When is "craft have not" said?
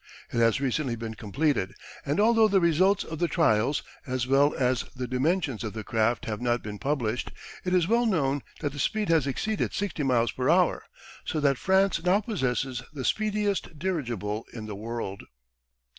5.83-6.63